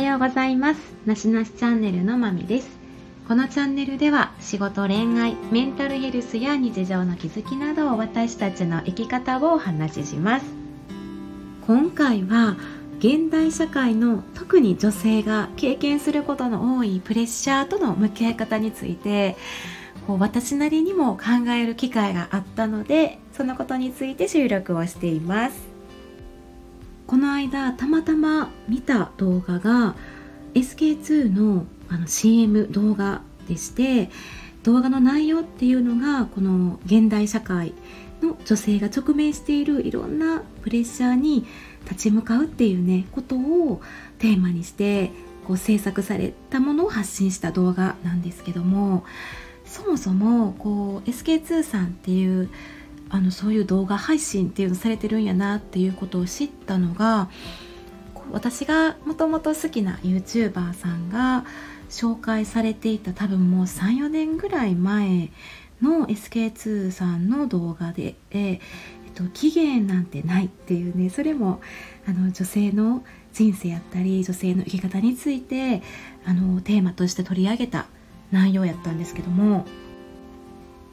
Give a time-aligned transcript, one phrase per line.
[0.00, 0.80] はようございます。
[1.04, 2.70] なしなしチャンネルのまみです。
[3.28, 10.46] このチャンネルでは仕事恋愛メンタルヘルスや日常の気づきなどを私たちの生き方をお話しします。
[11.66, 12.56] 今回は
[12.98, 19.36] 現代社会の特に女性が経験することの多いプレッシャーとの向き合い方について
[20.06, 25.69] こう私なりにも考える機会があったのでそのことについて収録をしています。
[27.10, 29.96] この間たまたま見た動画が
[30.54, 34.10] SK2 のあの CM 動画でして
[34.62, 37.74] 動画の内容っていうのがこの現代社会
[38.22, 41.48] の女性が直面しているいろんなプレッシャーに
[41.82, 43.82] 立ち向かうっていうねことを
[44.20, 45.10] テーマにして
[45.48, 49.04] こう制作されたものを発信した動画なんですけども
[49.64, 52.50] そもそもこう SK2 さんっていう
[53.10, 57.28] あのそういう動画配信っていうのされてるんやなっていうことを知ったのが
[58.32, 61.44] 私がもともと好きな YouTuber さんが
[61.88, 65.30] 紹介されていた多分もう34年ぐらい前
[65.82, 68.60] の SK2 さんの動画で、えっ
[69.14, 71.60] と、期限なんてないっていうねそれも
[72.06, 75.82] あの女性の人生やったり女性の生き方について
[76.24, 77.86] あのテーマとして取り上げた
[78.30, 79.66] 内容やったんですけども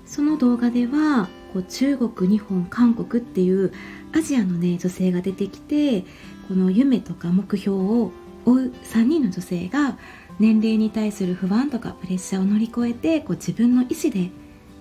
[0.05, 3.71] その動画ではこう中国日本韓国っていう
[4.13, 6.01] アジアのね女性が出てきて
[6.47, 8.11] この夢とか目標を
[8.45, 9.97] 追う3人の女性が
[10.39, 14.31] 年齢に対する不安とかプレッシャーを乗り越えてこう自分の意思で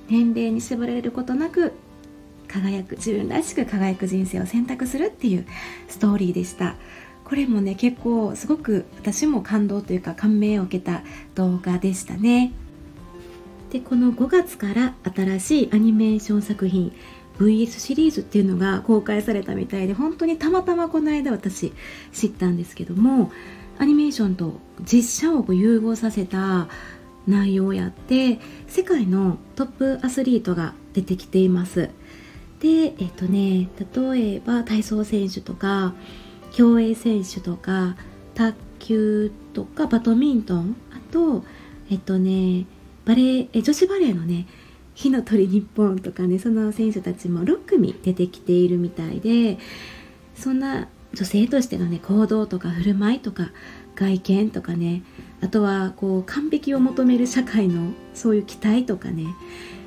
[0.09, 1.73] 年齢に縛られることなく
[2.49, 5.47] 輝く自分らしく輝く人生を選択するっていう
[5.89, 6.77] ストーリーでした。
[7.25, 11.03] これもね結構すごく私も感動というか感銘を受けた
[11.35, 12.53] 動画でしたね。
[13.71, 16.93] でこの5月から新しいアニメーション作品
[17.39, 21.73] VS シリーズっていうのが公開されたみたいで本当にたまたまこの間私
[22.13, 23.31] 知ったんですけども
[23.79, 26.69] アニメーションと実写を融合させた
[27.27, 31.91] 内容をやって世界のトップアスリートが出てきています。
[32.61, 35.95] でえっとね例えば体操選手とか
[36.53, 37.97] 競泳選手とか
[38.35, 41.45] 卓球とかバドミントンあと
[41.91, 42.65] えっとね
[43.07, 44.47] バレー女子バレーのね
[44.95, 49.59] 火の鳥日本とかねその選手たちも6組出てきているみたいで
[50.35, 53.51] そんな女性としてのね行動とか振る舞いとか
[53.95, 55.03] 外見とかね
[55.41, 59.25] あとはこう完璧を求める社会のそういう期待とかね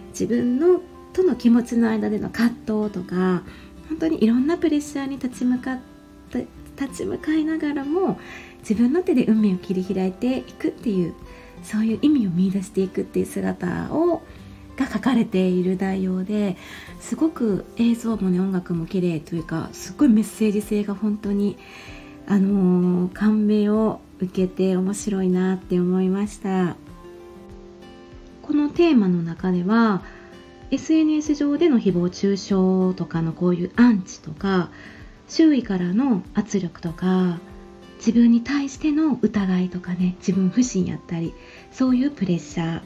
[0.10, 0.82] 自分の
[1.14, 3.44] との気持ちの間での葛藤とか
[3.90, 5.80] 本当にいろんなプレッシャーに立ち向かっ
[6.32, 6.48] て
[6.80, 8.20] 立ち向かいながらも
[8.60, 11.14] 自分の手で運命を切り開いていくっていう
[11.64, 14.22] そういう意味を見いだしていくっていう姿を
[14.78, 16.56] が書かれている内容で
[17.02, 21.58] すごく映像もね音楽も綺麗というかすごいメッセージ性が本当に
[22.28, 26.76] あのー、感銘を受けて面白いなって思いました。
[28.44, 30.02] このテーマの中では
[30.72, 34.70] SNS 上での誹謗中傷とかのこういうアンチとか
[35.28, 37.40] 周囲からの圧力とか
[38.00, 41.34] 自分に対しての疑いとかね自分不信やったり
[41.72, 42.82] そういうプレッシャー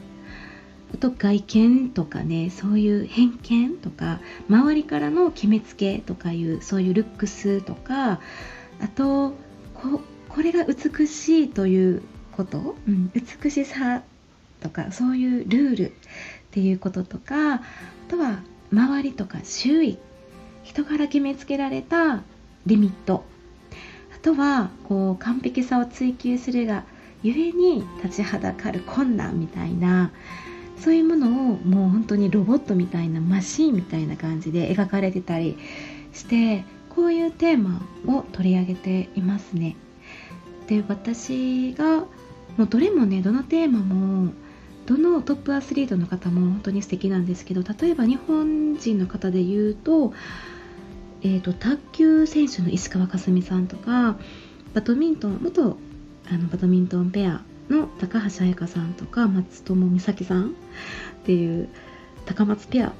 [0.94, 8.20] あと外見とかねそういう偏見とか周りからの決めつけとかいうそういうルックスとか
[8.80, 9.32] あと
[9.74, 14.02] ここれが美しいということ、うん、美しさ
[14.60, 15.92] とかそういうルールっ
[16.50, 17.60] ていうこととかあ
[18.08, 18.40] とは
[18.72, 19.98] 周りとか周囲
[20.64, 22.22] 人から決めつけられた
[22.66, 23.24] リミット
[24.24, 26.84] とはこう完璧さを追求するが
[27.22, 30.12] ゆえに立ちはだかる困難みたいな
[30.78, 35.58] そういうものをもう本当にロボットみたいなマシンみたいな感じで描かれてたり
[36.14, 39.76] してこういうテーマを取り上げていますね。
[40.68, 41.98] で私が
[42.56, 44.32] もうどれもねどのテーマも
[44.86, 50.12] どのトップアスリートの方も本当に素敵なんですけど例えば日本人の方で言うと,、
[51.24, 54.18] えーと、卓球選手の石川佳純さんとか
[54.74, 55.78] バドミントン元
[56.30, 60.52] あのバドミントンペアの高橋彩香さんとか松友美咲さんっ
[61.24, 61.70] ていう
[62.26, 62.92] 高松ペア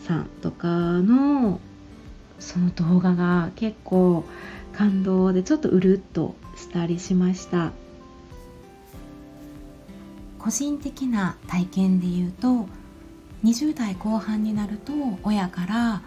[0.00, 1.60] さんとかの
[2.40, 4.24] その動画が結構
[4.72, 7.72] 感動でちょっとうるっとしたりしました。
[10.40, 12.66] 個人的な体験で言うと
[13.44, 14.92] 20代後半になると
[15.22, 16.02] 親から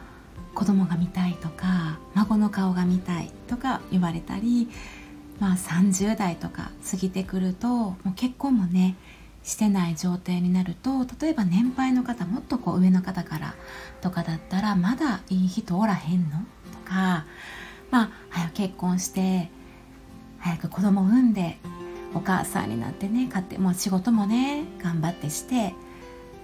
[0.56, 4.70] 子供が見たいとか孫の顔が見たいとか言われたり
[5.40, 8.96] まあ30代とか過ぎてくるともう結婚もね
[9.44, 13.56] してない状態になると例えば年配の方もっとこう上の方から
[14.02, 16.38] とかだったらまだいい人おらへんの？
[16.72, 17.26] とか
[17.90, 19.50] まあ早く結婚して
[20.40, 21.58] 早く子供を産んで
[22.14, 25.74] お母さんになってね家庭もう仕事もね頑張ってして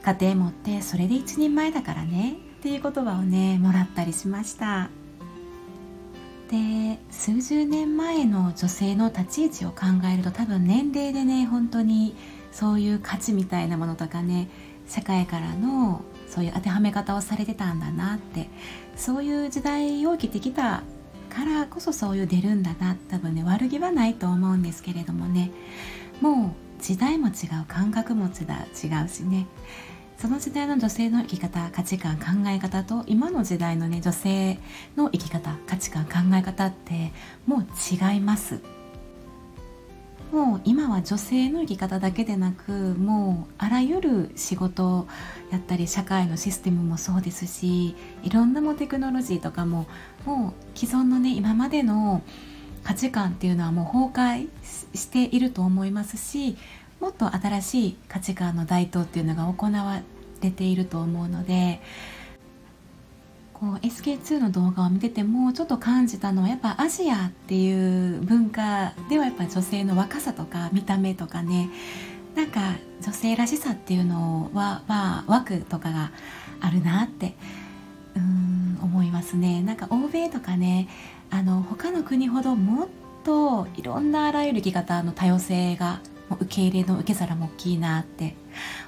[0.03, 4.89] 家庭持ってそれで一人前だからねっていう言葉をねもらったりしました。
[6.49, 12.15] で数十年前の女性の立ち位置を考えると多分年齢でね本当に
[12.51, 14.49] そういう価値みたいなものとかね
[14.87, 18.49] 社会からのそういう当てはめ方をされてたんだなって
[18.95, 20.83] そういう時代を生きてきた
[21.29, 25.51] からこそそういう出るんだな多分ね悪気はないと思うんですけれどもね。
[26.21, 27.31] もう時代も違
[27.61, 29.47] う感覚も違うしね。
[30.17, 34.57] その時代の女性の生き方価値観考え方と今の時代のね女性
[34.95, 37.11] の生き方価値観考え方って
[37.45, 38.61] もう違います。
[40.31, 45.07] もう今は女性の生き方だけでなくもうあらゆる仕事
[45.51, 49.87] やったり社会のシステムもそうですしいろんなもテクノロジーとかも
[50.25, 52.23] もう既存のね今までの
[52.83, 54.49] 価値観っていうのはもう崩壊
[54.97, 56.57] していると思いますし
[56.99, 60.01] もっと新しい価値観の台頭っていうのが行わ
[60.41, 61.81] れていると思うので
[63.53, 71.69] こう SK2 の動画を見ててもちょっと感じたのはやっぱアジアっていう文化ではやっぱ女性の若さとか見た目とかね。
[72.35, 76.11] なんか女性らしさっていうのは、まあ、枠とかが
[76.61, 77.35] あるなって
[78.15, 79.63] うん思いますね。
[79.63, 80.87] なんか欧米とかね
[81.31, 82.87] あの他の国ほどもっ
[83.23, 88.35] といろんなあらゆる生き方の多様性がもう受け入れの受け皿も大きいなって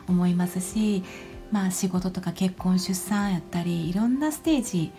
[0.08, 1.04] 思いますし
[1.52, 4.92] まあ、仕事とか結婚出産やったりいろんなステージ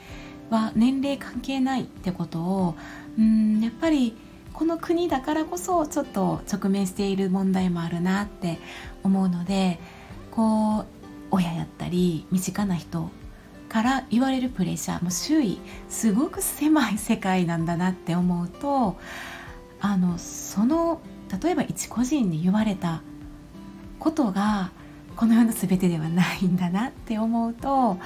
[0.50, 2.74] は年齢関係ないってことを
[3.18, 4.16] うんやっぱり
[4.52, 8.58] この国だからこそちょっと直面している問題もあるなって
[9.04, 9.78] 思うので
[10.32, 10.84] こう
[11.30, 13.10] 親やったり身近な人
[13.68, 18.98] から言われるプレッシャーも周囲すごく狭い世界なんだなって思うと
[19.80, 21.00] あのその
[21.42, 23.02] 例えば一個人に言われた
[23.98, 24.72] ことが
[25.16, 27.98] この世の全てではないんだなって思うと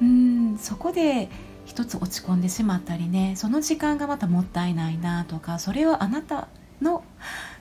[0.00, 1.28] うんそこで
[1.64, 6.48] 一つ落ち込んでしまったりねその時間がまたもったいないなとかそれをあなた
[6.80, 7.04] の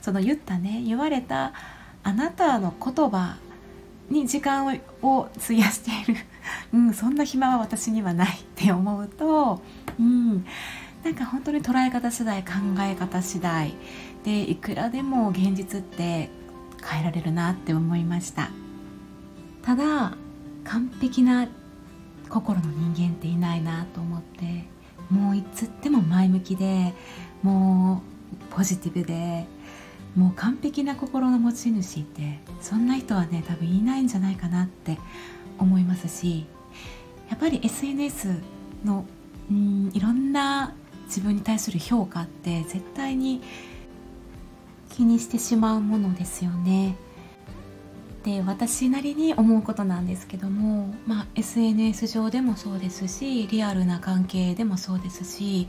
[0.02, 1.54] その言ったね言われた
[2.04, 3.38] あなたの言葉
[4.10, 6.22] に時間を費やしている、
[6.74, 9.62] うん、そんな暇は私にはないって思うと、
[10.00, 10.46] うん、
[11.04, 13.74] なんか本当に捉え方次第考え方次第
[14.24, 16.30] でいくらでも現実って
[16.84, 18.50] 変えられるなって思いました。
[19.64, 20.14] ただ
[20.64, 21.48] 完璧な
[22.30, 24.66] 心の人間っていないなと思って
[25.10, 26.94] もういつっても前向きで
[27.44, 28.02] も
[28.52, 29.46] うポジティブで
[30.16, 34.98] もう完璧な心の持ち主ってそんな人はね多分いないんじゃないかなって
[35.58, 36.46] 思いますし
[37.30, 38.36] やっぱり SNS
[38.86, 39.06] の
[39.50, 40.74] うんいろんな
[41.12, 43.42] 自分に対する評価って絶対に
[44.90, 46.96] 気にしてしまうものですよね。
[48.24, 55.68] で私なりに思うことなんですけども、まあ、SNS 上でもそうですしリアルな関係でもそうですし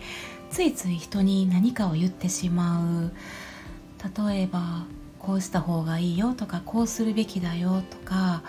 [0.50, 3.12] ついつい人に何かを言ってしまう
[4.26, 4.84] 例えば
[5.18, 8.42] こうした方がいいよとかこうするべきだよとか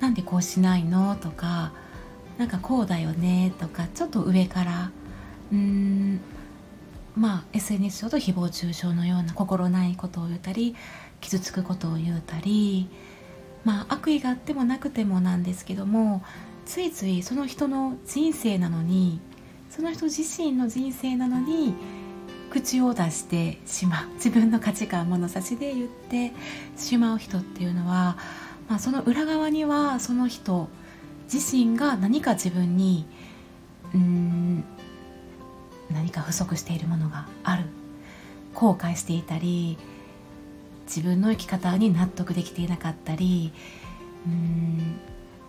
[0.00, 1.72] なんでこうしないのとか
[2.36, 4.90] なんかこうだよねとかちょっと上から
[5.52, 6.20] うん。
[7.16, 10.76] まあ SNS 上と誹謗中傷のような心ないことを言ったり
[11.20, 12.88] 傷つくことを言うたり
[13.64, 16.22] まあ悪意があってもなくてもなんですけども
[16.66, 19.20] ついついその人の人生なのに
[19.70, 21.74] その人自身の人生なのに
[22.50, 26.32] 口を出してしまう自分の価値観物差しで言って
[26.76, 28.16] しまう人っていうのは、
[28.68, 30.68] まあ、その裏側にはその人
[31.32, 33.06] 自身が何か自分に
[33.94, 34.64] うん
[35.92, 37.64] 何か不足しているものがある。
[38.54, 39.78] 後悔していたり
[40.86, 43.52] 自分の生き方に納得できていなかったり
[44.26, 44.98] うん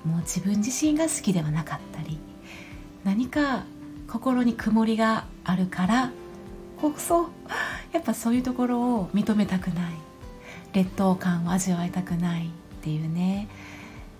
[0.06, 2.20] もう自分自身が好きではなかったり
[3.04, 3.64] 何か
[4.08, 6.12] 心に曇りがあるから
[6.80, 7.30] こそ
[7.92, 9.94] やっぱそういうところを認めたくない。
[10.74, 12.50] 劣等感を味わいたくないっ
[12.82, 13.50] ていうね。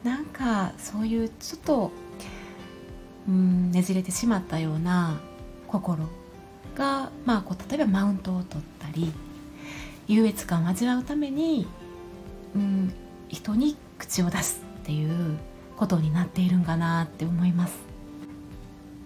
[0.04, 1.92] なんかそういうちょっと
[3.28, 5.22] うんねじれてしまったような
[5.72, 6.08] 心
[6.76, 9.12] が、まあ、こう例えばマウントを取ったり
[10.08, 11.68] 優越感を味わうために、
[12.56, 12.94] うん、
[13.30, 15.38] 人に口を出すっていう
[15.78, 17.80] ことになっているんかなって思います。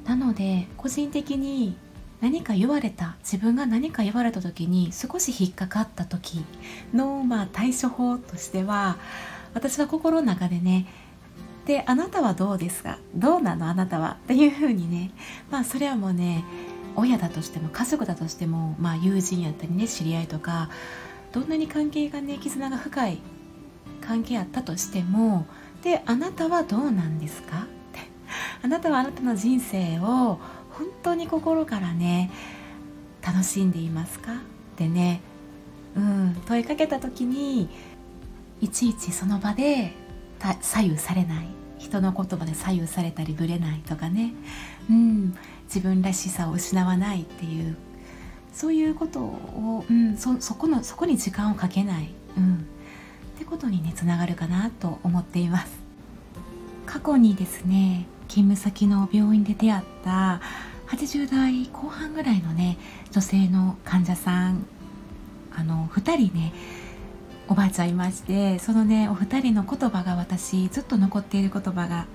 [0.06, 1.78] なので個人的に
[2.22, 6.44] 何か言われた自分が何か言われた時に少し引っかかった時
[6.94, 8.98] の、まあ、対処法としては
[9.54, 10.86] 私は心の中でね
[11.66, 13.00] であなたはどうですか？
[13.16, 13.68] どうなの？
[13.68, 14.18] あなたは？
[14.24, 15.12] っていうふうにね。
[15.50, 16.44] まあそれはもうね
[16.96, 20.70] 親だとしても家族だとしても、まあ、友人やったりね知り合いとか
[21.34, 23.18] どんなに関係がね絆が深い
[24.00, 25.46] 関係あったとしても
[25.84, 27.64] であなたはどうなんですか？
[27.64, 28.00] って。
[28.64, 30.40] あなたはあなたの人生を
[30.72, 32.32] 本当に心からね
[33.26, 34.34] 楽しんでいますか？
[34.34, 34.36] っ
[34.78, 35.22] てね、
[35.96, 37.70] うん、問いかけた時に
[38.62, 39.94] いちいちその場で
[40.62, 41.48] 左右されない。
[41.78, 44.34] 人の言葉で左右されたりぶれないとかね、
[44.90, 47.78] うん、自分らしさを失わないっていう。
[48.54, 55.78] そういうことを、うん、そそこのそこに時間をかけない、うん、ってことにねつながるかなと思っています。
[56.86, 60.42] 過去にですね勤務先の病院で出会った
[60.88, 62.78] 80代後半ぐらいのね
[63.12, 64.66] 女性の患者さん。
[65.58, 66.54] あの2人ね
[67.48, 72.08] おばあちゃんいましてそのねお二人の言葉が私ずっと残っている言葉が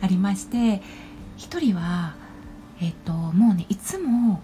[0.00, 0.82] ありまして
[1.36, 2.14] 一人は
[2.80, 4.40] えっともうねいつも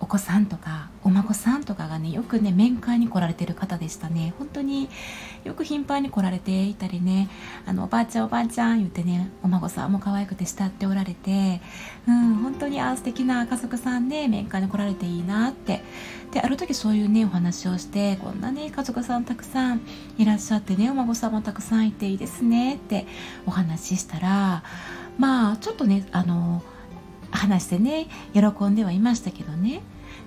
[0.00, 4.34] お子さんとかお孫さんとかがねよくね面会に来られてる方でしたね。
[4.38, 4.88] 本当に
[5.44, 7.28] よく頻繁に来られていたりね。
[7.66, 11.60] あのおばあちゃんおばあちゃん言ってねお孫さんも可愛くて慕っておられて
[12.08, 15.82] うん本当にあ素敵な家族さんで、ね、面会に来られていいなって。
[16.34, 19.82] である時そういうねお話をしてこんなね家族さんたくさん
[20.18, 23.06] いらっしゃってねお孫さんもたくさんいていいですねって
[23.46, 24.64] お話ししたら
[25.16, 26.62] まあちょっとねあの
[27.44, 29.82] 話してね喜んではいましたけどね。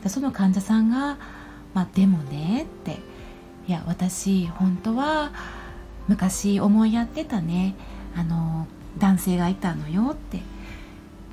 [0.07, 1.17] その患者さんが
[1.73, 2.99] 「まあ、でもね」って
[3.67, 5.31] 「いや私本当は
[6.07, 7.75] 昔思いやってたね。
[8.15, 10.41] あの男性がいたのよ」って。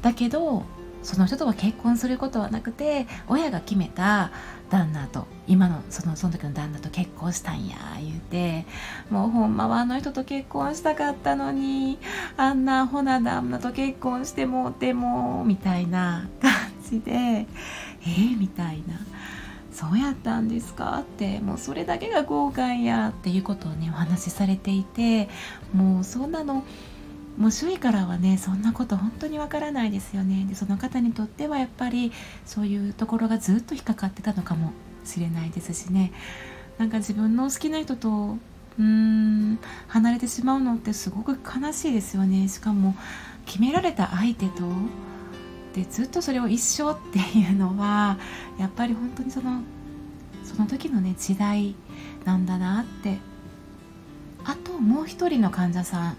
[0.02, 0.64] だけど
[1.02, 4.30] その人とは結婚することはなくて親が決めた
[4.70, 8.66] 旦那と今のそのその時の旦那と結婚したんや言うて
[9.10, 11.98] もうほんまはあの人と結婚したかったのに
[12.36, 16.52] あんなほな旦那と結婚してもうてもみたいな感
[16.90, 18.94] じでえー、みたいな。
[19.72, 21.00] そうやったんですか？
[21.00, 25.28] ってもうそれだけが後悔やっていうことをねお話しされていて
[25.74, 26.62] もうそんなの
[27.36, 30.46] もう周囲からはねそんなこと本当にわからないですよね。
[30.48, 32.12] でその方にとってはやっぱり
[32.46, 34.72] そういうところがずっと引っかかってたのかも
[35.04, 36.12] しれないですしね。
[36.78, 38.36] なんか自分の好きな人と
[38.78, 42.48] うーん離れてしまうのってすごく悲しいですよね。
[42.48, 42.94] しかも
[43.46, 44.62] 決められた相手と
[45.74, 48.16] でずっとそれを一生っていうのは
[48.58, 49.60] やっぱり本当にその
[50.44, 51.74] その時のね時代
[52.24, 53.18] なんだなって。
[54.46, 56.16] あともう一人の患者さん。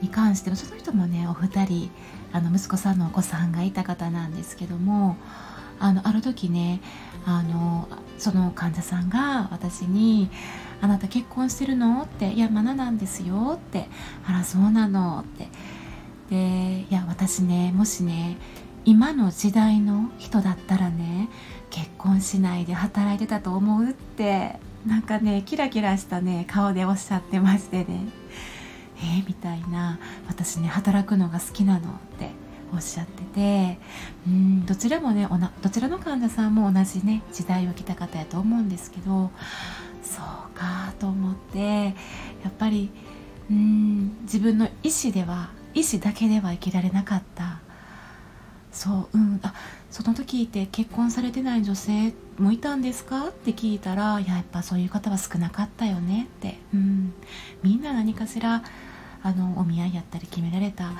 [0.00, 1.90] に関してもその人もねお二人
[2.32, 5.16] あの息子さんのお子さんがいた方なんですけども
[5.80, 6.80] あのある時ね
[7.24, 7.88] あの
[8.18, 10.30] その患者さんが私に
[10.80, 13.88] 「あなた結婚してるの?」って「いやまだなんですよ」って
[14.26, 15.48] 「あらそうなの?」って
[16.30, 18.36] でいや私ねもしね
[18.84, 21.28] 今の時代の人だったらね
[21.70, 28.06] 結婚しないで働いてたと思うってなんかねキラキラしたね顔でおっしゃってましてね
[28.98, 32.30] えー、みたいな私ね働くのが好きなのって
[32.72, 33.78] おっしゃってて
[34.26, 39.30] うんどちらもねおなどちらの患者さんも同じね時代を来た方やと思うんですけど
[40.02, 41.92] そうかと思ってや
[42.48, 42.90] っぱり
[43.50, 47.60] うん自分の意思では意思だけでは生きられなかった。
[48.70, 49.54] そううんあ
[49.90, 53.28] その時って結婚されてない女性もいたんですか？
[53.28, 57.14] って聞いたらやっぱそういう方は少なかったよねって、うん、
[57.62, 58.62] みんな何かしら
[59.22, 60.92] あのお見合いやったり決められた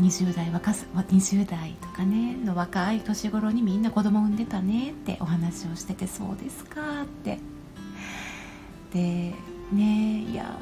[0.00, 7.38] 20代若す20代とかねの若い年頃にみんな子供産んでたねってお話をしててそうですかって。
[8.92, 9.34] で
[9.72, 10.58] ねいや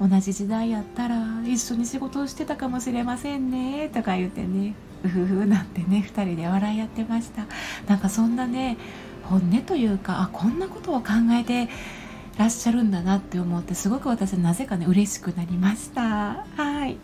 [0.00, 7.46] 同じ時代やったら一緒に仕事をしてたかもしれませんねとか言ってねうふふなんてね2人で笑いやってました。
[7.86, 8.76] なんかそんなね
[9.24, 11.68] 本音というかあこんなことを考えて
[12.38, 16.46] らっしゃるんだなって思ってすごく私なぜかね嬉しくなりました。
[16.56, 16.96] はい。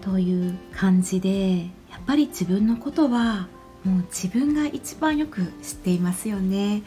[0.00, 1.58] という感じで
[1.90, 3.46] やっぱり自分のことは
[3.84, 6.82] もう自分が一番よく知っていますよね。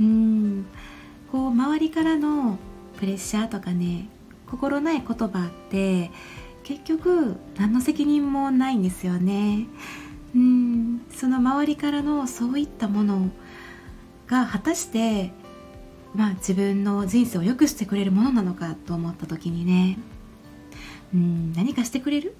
[0.00, 0.66] うん。
[1.32, 2.58] こう周りからの
[2.98, 4.08] プレッシャーとかね
[4.46, 6.12] 心ない言葉って
[6.62, 9.66] 結局何の責任もないんですよね。
[10.36, 11.00] うん。
[11.10, 13.28] その周りからのそういったもの
[14.28, 15.32] が果たして
[16.14, 19.98] まあ自分の人生を良くしてくれるものなのかと思った時にね。
[21.14, 22.34] うん何かしてくれる？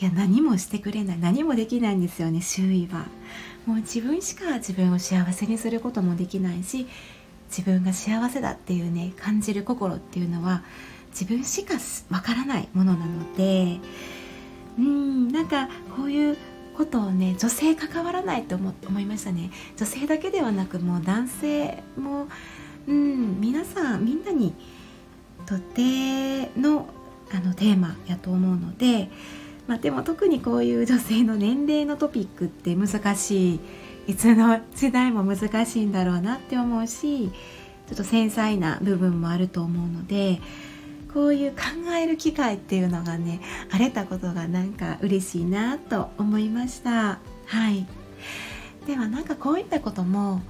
[0.00, 1.18] いや何もしてくれない。
[1.18, 3.06] 何もできないんですよね周囲は。
[3.66, 6.86] もう自分しか自分を幸せにすることもできないし
[7.48, 10.62] 自分が幸せだっていうね感じる心っていうのは
[11.10, 11.74] 自分しか
[12.10, 13.78] わからないものなので。
[14.78, 16.36] うんなんかこういう
[16.76, 19.50] ことをね女性関わらないと思思いましたね。
[19.76, 22.28] 女性だけではなくもう男性も
[22.88, 24.54] うん皆さんみんなに
[25.46, 26.86] とっての
[27.32, 29.08] あのテーマやと思うので、
[29.68, 33.60] まあ、でも特にこういう女性の年齢のトピックって難しい
[34.08, 40.40] いつの時代も難しいんだろうなって思うしちょっと繊細な部分もあると思うので
[41.12, 41.58] こういう考
[42.00, 47.18] える機会っていうのがね荒れたことがなんか嬉しいなと思いました。
[47.46, 47.86] はい。
[48.86, 50.40] ではなんかこういったことも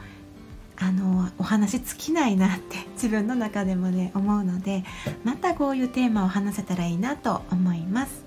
[0.81, 4.85] あのお話尽きないなって 自分の中でもね思うので
[5.25, 8.25] またこういうテーマを話せたらいいなと思います。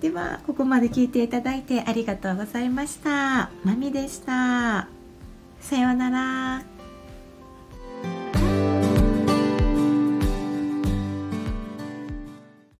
[0.00, 3.50] ではここまで聞いていただいてありがとうございました。
[3.64, 4.88] まみでした。
[5.60, 6.75] さようなら。